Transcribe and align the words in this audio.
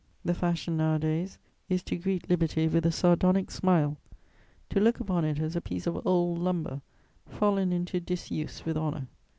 The 0.25 0.33
fashion 0.33 0.77
nowadays 0.77 1.37
is 1.69 1.83
to 1.83 1.95
greet 1.95 2.27
liberty 2.27 2.67
with 2.67 2.87
a 2.87 2.91
sardonic 2.91 3.51
smile, 3.51 3.97
to 4.71 4.79
look 4.79 4.99
upon 4.99 5.25
it 5.25 5.37
as 5.39 5.55
a 5.55 5.61
piece 5.61 5.85
of 5.85 6.03
old 6.07 6.39
lumber, 6.39 6.81
fallen 7.27 7.71
into 7.71 7.99
disuse 7.99 8.65
with 8.65 8.77
honour. 8.77 9.05